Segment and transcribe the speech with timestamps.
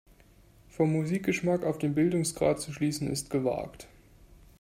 [0.67, 3.87] Vom Musikgeschmack auf den Bildungsgrad zu schließen, ist gewagt.